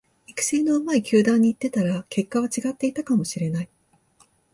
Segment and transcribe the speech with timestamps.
[0.25, 3.69] 育成の上手い球団に行ってたら結果は違っていたかもしれない